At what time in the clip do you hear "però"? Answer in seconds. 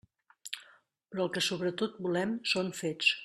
1.11-1.27